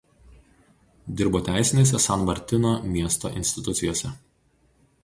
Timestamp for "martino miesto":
2.31-3.33